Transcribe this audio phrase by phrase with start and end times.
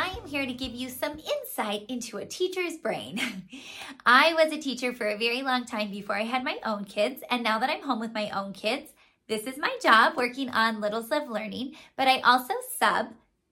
[0.00, 3.20] I am here to give you some insight into a teacher's brain.
[4.06, 7.24] I was a teacher for a very long time before I had my own kids,
[7.28, 8.92] and now that I'm home with my own kids,
[9.26, 13.08] this is my job working on Littles Love Learning, but I also sub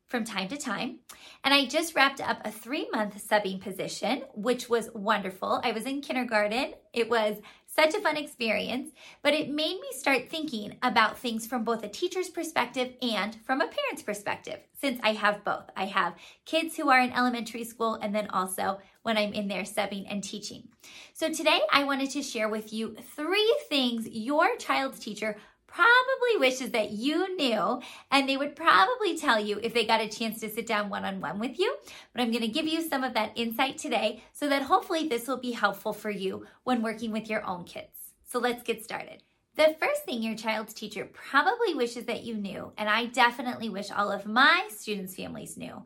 [0.07, 1.01] from time to time.
[1.45, 5.61] And I just wrapped up a three month subbing position, which was wonderful.
[5.63, 6.75] I was in kindergarten.
[6.93, 11.63] It was such a fun experience, but it made me start thinking about things from
[11.63, 15.65] both a teacher's perspective and from a parent's perspective, since I have both.
[15.77, 16.15] I have
[16.47, 20.25] kids who are in elementary school and then also when I'm in there subbing and
[20.25, 20.69] teaching.
[21.13, 25.37] So today I wanted to share with you three things your child's teacher
[25.77, 30.09] probably wishes that you knew, and they would probably tell you if they got a
[30.09, 31.77] chance to sit down one on one with you.
[32.13, 35.29] But I'm going to give you some of that insight today so that hopefully this
[35.29, 38.15] will be helpful for you when working with your own kids.
[38.25, 39.23] So let's get started.
[39.57, 43.91] The first thing your child's teacher probably wishes that you knew, and I definitely wish
[43.91, 45.83] all of my students' families knew,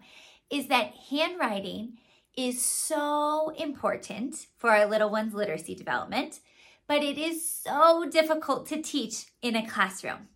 [0.51, 1.99] is that handwriting
[2.37, 6.41] is so important for our little ones' literacy development
[6.91, 10.27] but it is so difficult to teach in a classroom.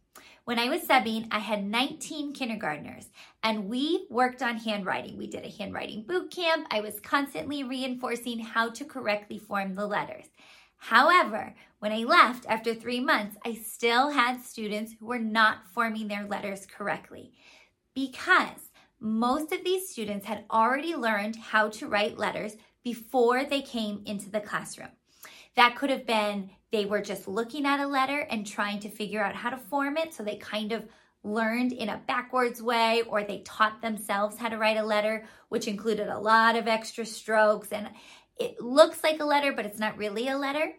[0.44, 3.06] When I was subbing, I had 19 kindergartners
[3.42, 5.18] and we worked on handwriting.
[5.18, 6.68] We did a handwriting boot camp.
[6.70, 10.26] I was constantly reinforcing how to correctly form the letters.
[10.76, 16.06] However, when I left after three months, I still had students who were not forming
[16.06, 17.32] their letters correctly
[17.96, 18.70] because
[19.00, 24.30] most of these students had already learned how to write letters before they came into
[24.30, 24.90] the classroom.
[25.56, 29.22] That could have been they were just looking at a letter and trying to figure
[29.22, 30.12] out how to form it.
[30.12, 30.84] So they kind of
[31.22, 35.68] learned in a backwards way, or they taught themselves how to write a letter, which
[35.68, 37.68] included a lot of extra strokes.
[37.70, 37.90] And
[38.38, 40.72] it looks like a letter, but it's not really a letter.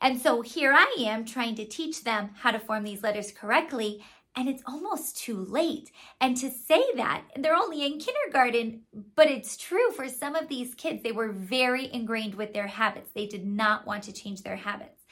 [0.00, 4.04] And so here I am trying to teach them how to form these letters correctly
[4.36, 5.90] and it's almost too late.
[6.20, 8.82] And to say that, they're only in kindergarten,
[9.16, 13.10] but it's true for some of these kids, they were very ingrained with their habits.
[13.14, 15.04] They did not want to change their habits.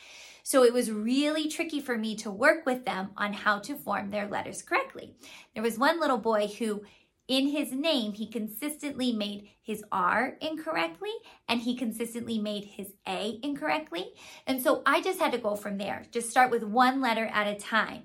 [0.43, 4.11] So it was really tricky for me to work with them on how to form
[4.11, 5.17] their letters correctly.
[5.55, 6.83] There was one little boy who
[7.29, 11.11] in his name, he consistently made his R incorrectly
[11.49, 14.13] and he consistently made his A incorrectly.
[14.47, 17.49] And so I just had to go from there, just start with one letter at
[17.49, 18.05] a time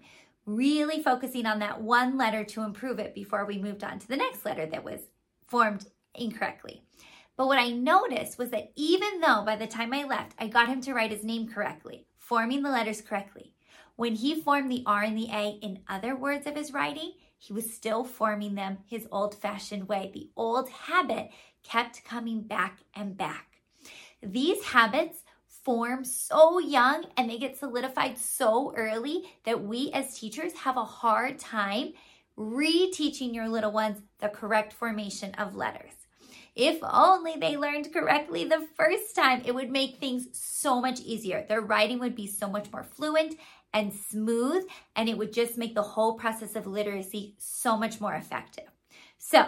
[0.56, 4.18] really focusing on that one letter to improve it before we moved on to the
[4.18, 5.02] next letter that was
[5.48, 6.84] formed incorrectly.
[7.38, 10.68] But what I noticed was that even though by the time I left, I got
[10.68, 13.54] him to write his name correctly, forming the letters correctly,
[14.02, 17.54] when he formed the R and the A in other words of his writing, he
[17.54, 20.10] was still forming them his old fashioned way.
[20.12, 21.30] The old habit
[21.62, 23.62] kept coming back and back.
[24.24, 25.24] These habits
[25.64, 30.84] form so young and they get solidified so early that we as teachers have a
[30.84, 31.94] hard time
[32.38, 35.92] reteaching your little ones the correct formation of letters.
[36.56, 41.46] If only they learned correctly the first time, it would make things so much easier.
[41.48, 43.36] Their writing would be so much more fluent
[43.74, 48.16] and smooth, and it would just make the whole process of literacy so much more
[48.16, 48.66] effective.
[49.18, 49.46] So,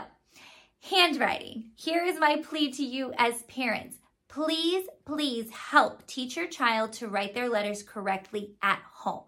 [0.81, 1.71] handwriting.
[1.75, 3.97] Here is my plea to you as parents
[4.33, 9.25] Please, please help teach your child to write their letters correctly at home.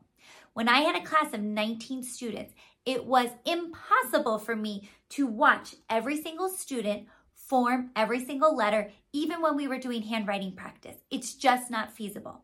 [0.53, 2.55] When I had a class of 19 students,
[2.87, 7.05] it was impossible for me to watch every single student
[7.35, 10.95] form every single letter, even when we were doing handwriting practice.
[11.11, 12.41] It's just not feasible.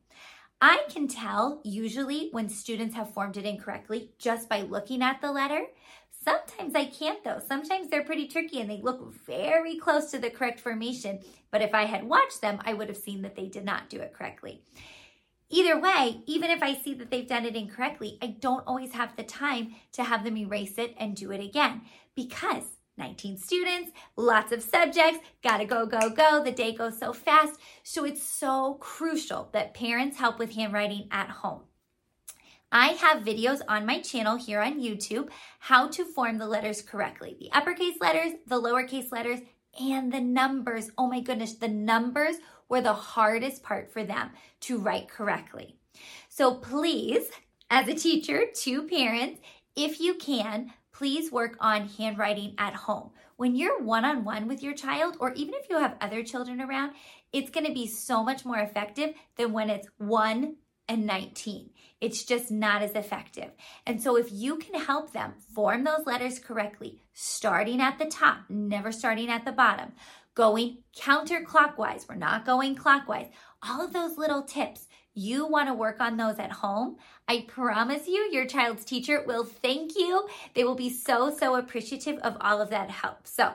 [0.62, 5.32] I can tell usually when students have formed it incorrectly just by looking at the
[5.32, 5.64] letter.
[6.24, 7.42] Sometimes I can't though.
[7.46, 11.20] Sometimes they're pretty tricky and they look very close to the correct formation.
[11.50, 14.00] But if I had watched them, I would have seen that they did not do
[14.00, 14.62] it correctly.
[15.50, 19.16] Either way, even if I see that they've done it incorrectly, I don't always have
[19.16, 21.82] the time to have them erase it and do it again
[22.16, 22.64] because
[22.98, 26.44] 19 students, lots of subjects, gotta go, go, go.
[26.44, 27.60] The day goes so fast.
[27.84, 31.64] So it's so crucial that parents help with handwriting at home.
[32.74, 35.30] I have videos on my channel here on YouTube
[35.60, 39.42] how to form the letters correctly the uppercase letters, the lowercase letters,
[39.80, 40.90] and the numbers.
[40.98, 42.38] Oh my goodness, the numbers
[42.70, 44.30] were the hardest part for them
[44.62, 45.76] to write correctly.
[46.30, 47.30] So please,
[47.70, 49.42] as a teacher to parents,
[49.76, 53.12] if you can, please work on handwriting at home.
[53.36, 56.62] When you're one on one with your child, or even if you have other children
[56.62, 56.92] around,
[57.34, 60.56] it's going to be so much more effective than when it's one
[60.92, 61.70] and 19.
[62.02, 63.52] It's just not as effective.
[63.86, 68.40] And so, if you can help them form those letters correctly, starting at the top,
[68.50, 69.94] never starting at the bottom,
[70.36, 73.28] going counterclockwise, we're not going clockwise,
[73.64, 76.98] all of those little tips, you want to work on those at home.
[77.28, 80.28] I promise you, your child's teacher will thank you.
[80.56, 83.28] They will be so, so appreciative of all of that help.
[83.28, 83.54] So,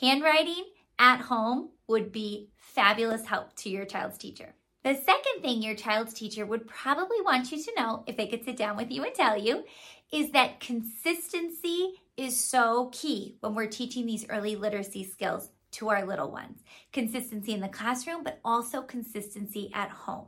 [0.00, 0.64] handwriting
[0.98, 4.54] at home would be fabulous help to your child's teacher.
[4.86, 8.44] The second thing your child's teacher would probably want you to know, if they could
[8.44, 9.64] sit down with you and tell you,
[10.12, 16.06] is that consistency is so key when we're teaching these early literacy skills to our
[16.06, 16.62] little ones.
[16.92, 20.26] Consistency in the classroom, but also consistency at home.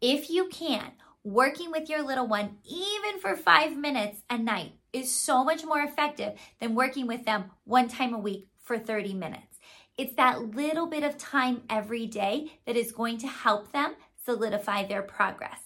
[0.00, 0.90] If you can,
[1.22, 5.82] working with your little one, even for five minutes a night, is so much more
[5.82, 9.60] effective than working with them one time a week for 30 minutes.
[9.96, 13.94] It's that little bit of time every day that is going to help them
[14.24, 15.60] solidify their progress.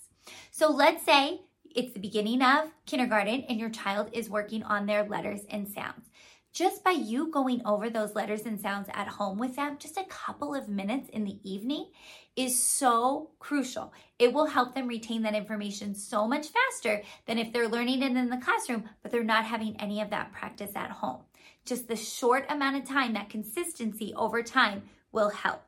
[0.51, 1.41] So let's say
[1.75, 6.11] it's the beginning of kindergarten and your child is working on their letters and sounds.
[6.53, 10.05] Just by you going over those letters and sounds at home with them, just a
[10.05, 11.91] couple of minutes in the evening
[12.37, 13.93] is so crucial.
[14.19, 18.17] It will help them retain that information so much faster than if they're learning it
[18.17, 21.23] in the classroom, but they're not having any of that practice at home.
[21.65, 25.63] Just the short amount of time, that consistency over time will help.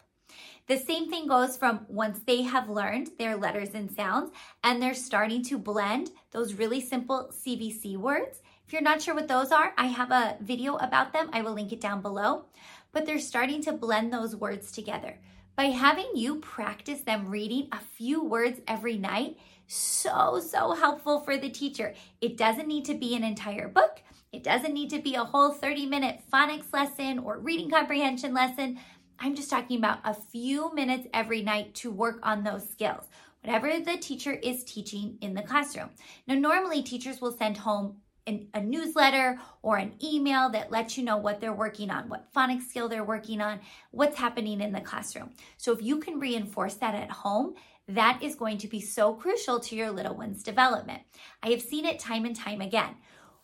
[0.66, 4.30] The same thing goes from once they have learned their letters and sounds
[4.62, 8.40] and they're starting to blend those really simple CVC words.
[8.70, 11.28] If you're not sure what those are, I have a video about them.
[11.32, 12.44] I will link it down below.
[12.92, 15.18] But they're starting to blend those words together.
[15.56, 21.36] By having you practice them reading a few words every night, so, so helpful for
[21.36, 21.94] the teacher.
[22.20, 24.02] It doesn't need to be an entire book.
[24.30, 28.78] It doesn't need to be a whole 30 minute phonics lesson or reading comprehension lesson.
[29.18, 33.08] I'm just talking about a few minutes every night to work on those skills,
[33.42, 35.90] whatever the teacher is teaching in the classroom.
[36.28, 37.96] Now, normally teachers will send home
[38.26, 42.32] an, a newsletter or an email that lets you know what they're working on, what
[42.34, 45.30] phonics skill they're working on, what's happening in the classroom.
[45.56, 47.54] So, if you can reinforce that at home,
[47.88, 51.02] that is going to be so crucial to your little one's development.
[51.42, 52.96] I have seen it time and time again.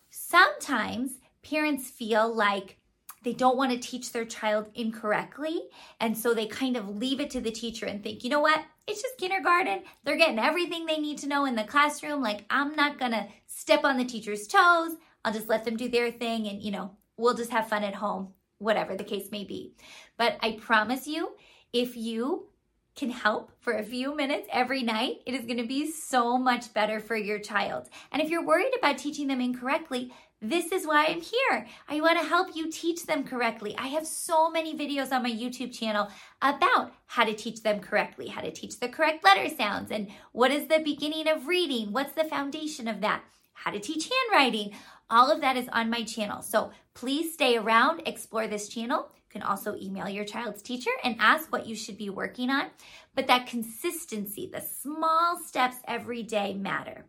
[0.09, 2.77] Sometimes parents feel like
[3.23, 5.63] they don't want to teach their child incorrectly.
[5.99, 8.63] And so they kind of leave it to the teacher and think, you know what?
[8.87, 9.83] It's just kindergarten.
[10.03, 12.21] They're getting everything they need to know in the classroom.
[12.21, 14.93] Like, I'm not going to step on the teacher's toes.
[15.25, 17.95] I'll just let them do their thing and, you know, we'll just have fun at
[17.95, 18.29] home,
[18.59, 19.73] whatever the case may be.
[20.15, 21.33] But I promise you,
[21.73, 22.47] if you
[22.95, 26.73] can help for a few minutes every night, it is going to be so much
[26.73, 27.89] better for your child.
[28.11, 31.65] And if you're worried about teaching them incorrectly, this is why I'm here.
[31.89, 33.75] I want to help you teach them correctly.
[33.77, 36.09] I have so many videos on my YouTube channel
[36.41, 40.51] about how to teach them correctly, how to teach the correct letter sounds, and what
[40.51, 44.73] is the beginning of reading, what's the foundation of that, how to teach handwriting.
[45.09, 46.43] All of that is on my channel.
[46.43, 49.09] So please stay around, explore this channel.
[49.15, 52.67] You can also email your child's teacher and ask what you should be working on.
[53.15, 57.05] But that consistency, the small steps every day matter.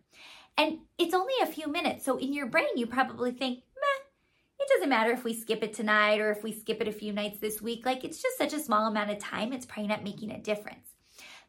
[0.59, 2.05] And it's only a few minutes.
[2.05, 4.05] So in your brain, you probably think, meh,
[4.59, 7.13] it doesn't matter if we skip it tonight or if we skip it a few
[7.13, 7.87] nights this week.
[7.87, 10.89] Like it's just such a small amount of time, it's probably not making a difference.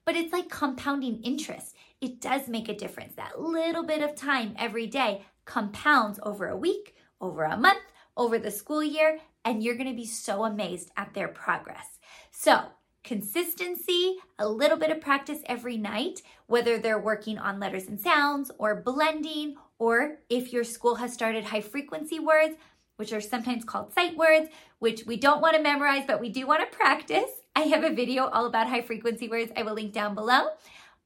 [0.05, 1.75] But it's like compounding interest.
[1.99, 3.15] It does make a difference.
[3.15, 7.81] That little bit of time every day compounds over a week, over a month,
[8.15, 11.99] over the school year, and you're to be so amazed at their progress.
[12.31, 12.61] So,
[13.03, 18.51] consistency, a little bit of practice every night, whether they're working on letters and sounds
[18.57, 22.55] or blending, or if your school has started high frequency words,
[22.97, 26.45] which are sometimes called sight words, which we don't want to memorize, but we do
[26.45, 27.29] want to practice.
[27.55, 30.49] I have a video all about high frequency words I will link down below.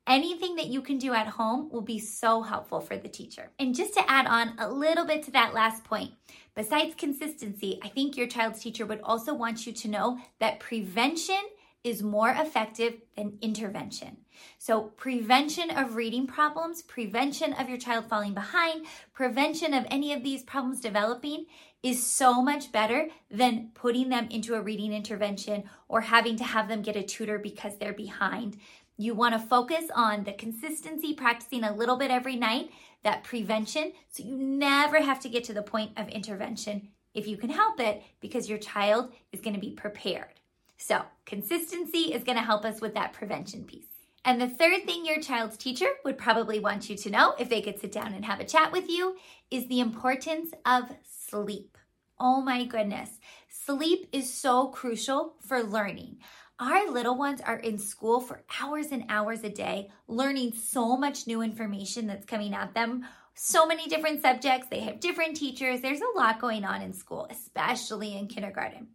[0.06, 3.52] Anything that you can do at home will be so helpful for the teacher.
[3.58, 6.12] And just to add on a little bit to that last point,
[6.56, 11.40] besides consistency, I think your child's teacher would also want you to know that prevention
[11.84, 14.18] is more effective than intervention.
[14.58, 20.24] So, prevention of reading problems, prevention of your child falling behind, prevention of any of
[20.24, 21.46] these problems developing
[21.84, 26.70] is so much better than putting them into a reading intervention or having to have
[26.70, 28.58] them get a tutor because they're behind.
[28.98, 32.70] You want to focus on the consistency, practicing a little bit every night,
[33.04, 37.38] that prevention, so you never have to get to the point of intervention if you
[37.38, 40.40] can help it because your child is going to be prepared.
[40.86, 43.88] So, consistency is going to help us with that prevention piece.
[44.26, 47.62] And the third thing your child's teacher would probably want you to know if they
[47.62, 49.16] could sit down and have a chat with you
[49.50, 51.78] is the importance of sleep.
[52.20, 53.12] Oh my goodness.
[53.48, 56.18] Sleep is so crucial for learning.
[56.60, 61.28] Our little ones are in school for hours and hours a day, learning so much
[61.28, 63.06] new information that's coming at them.
[63.36, 64.68] So many different subjects.
[64.70, 65.80] They have different teachers.
[65.80, 68.90] There's a lot going on in school, especially in kindergarten.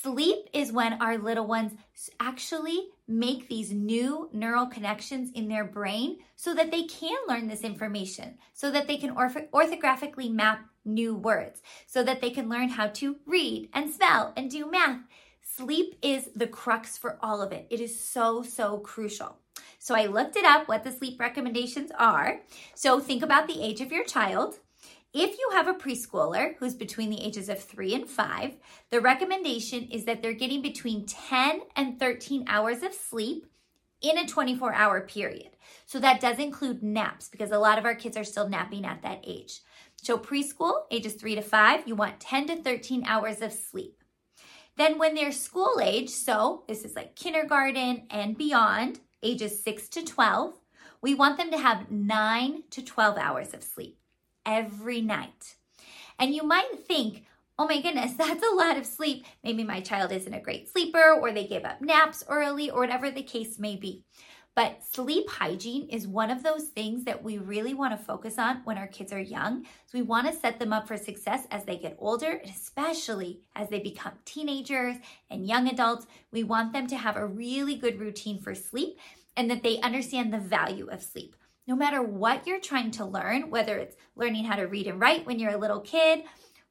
[0.00, 1.74] Sleep is when our little ones
[2.18, 7.60] actually make these new neural connections in their brain so that they can learn this
[7.60, 12.70] information, so that they can orth- orthographically map new words, so that they can learn
[12.70, 15.00] how to read and spell and do math.
[15.42, 17.66] Sleep is the crux for all of it.
[17.68, 19.36] It is so, so crucial.
[19.78, 22.40] So I looked it up what the sleep recommendations are.
[22.74, 24.58] So think about the age of your child.
[25.14, 28.56] If you have a preschooler who's between the ages of three and five,
[28.88, 33.46] the recommendation is that they're getting between 10 and 13 hours of sleep
[34.00, 35.50] in a 24 hour period.
[35.84, 39.02] So that does include naps because a lot of our kids are still napping at
[39.02, 39.60] that age.
[39.96, 44.02] So preschool, ages three to five, you want 10 to 13 hours of sleep.
[44.78, 50.04] Then when they're school age, so this is like kindergarten and beyond, ages 6 to
[50.04, 50.54] 12,
[51.02, 53.98] we want them to have 9 to 12 hours of sleep
[54.46, 55.56] every night.
[56.18, 57.24] And you might think,
[57.58, 59.24] oh my goodness, that's a lot of sleep.
[59.42, 63.10] Maybe my child isn't a great sleeper, or they give up naps early, or whatever
[63.10, 64.04] the case may be.
[64.54, 68.60] But sleep hygiene is one of those things that we really want to focus on
[68.64, 69.64] when our kids are young.
[69.86, 73.40] So we want to set them up for success as they get older, and especially
[73.56, 74.96] as they become teenagers
[75.30, 76.06] and young adults.
[76.32, 78.98] We want them to have a really good routine for sleep
[79.38, 81.34] and that they understand the value of sleep.
[81.66, 85.26] No matter what you're trying to learn, whether it's learning how to read and write
[85.26, 86.24] when you're a little kid,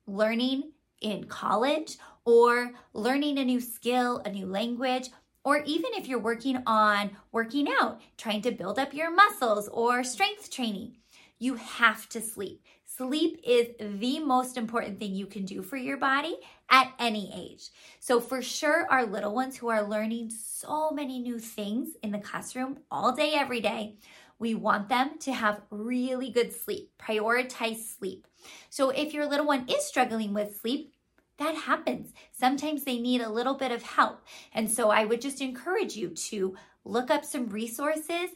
[0.06, 0.72] learning
[1.02, 5.10] in college, or learning a new skill, a new language,
[5.44, 10.04] or even if you're working on working out, trying to build up your muscles or
[10.04, 10.98] strength training,
[11.40, 12.64] you have to sleep.
[12.98, 16.36] Sleep is the most important thing you can do for your body
[16.70, 17.70] at any age.
[18.02, 22.20] So, for sure, our little ones who are learning so many new things in the
[22.20, 23.96] classroom all day, every day,
[24.40, 26.92] we want them to have really good sleep.
[27.00, 28.28] Prioritize sleep.
[28.70, 30.94] So, if your little one is struggling with sleep,
[31.38, 32.14] that happens.
[32.34, 34.22] Sometimes they need a little bit of help.
[34.54, 38.32] And so I would just encourage you to look up some resources,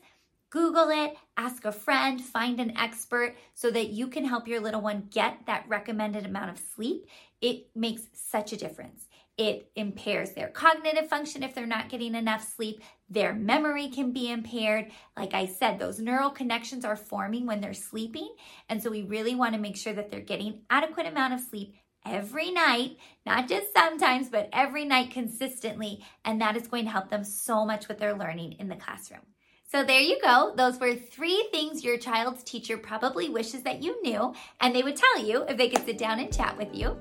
[0.56, 4.80] Google it, ask a friend, find an expert so that you can help your little
[4.80, 7.10] one get that recommended amount of sleep.
[7.42, 9.10] It makes such a difference.
[9.38, 12.82] It impairs their cognitive function if they're not getting enough sleep.
[13.10, 14.92] Their memory can be impaired.
[15.18, 18.34] Like I said, those neural connections are forming when they're sleeping.
[18.70, 21.76] And so we really want to make sure that they're getting adequate amount of sleep
[22.06, 22.96] every night,
[23.26, 26.02] not just sometimes, but every night consistently.
[26.24, 29.35] And that is going to help them so much with their learning in the classroom.
[29.68, 30.54] So there you go.
[30.56, 34.32] Those were three things your child's teacher probably wishes that you knew,
[34.62, 36.96] and they would tell you if they could sit down and chat with you.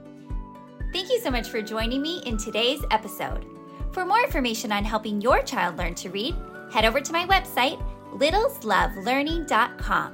[0.93, 3.45] Thank you so much for joining me in today's episode.
[3.93, 6.35] For more information on helping your child learn to read,
[6.73, 10.13] head over to my website, littleslovelearning.com.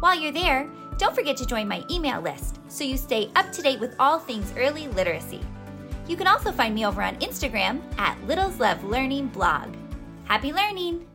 [0.00, 0.68] While you're there,
[0.98, 4.18] don't forget to join my email list so you stay up to date with all
[4.18, 5.40] things early literacy.
[6.08, 9.74] You can also find me over on Instagram at Littles Love Learning Blog.
[10.24, 11.06] Happy learning!